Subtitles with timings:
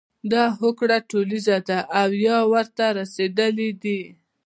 [0.31, 4.01] دا هوکړه ټولیزه ده او یا ورته رسیدلي دي.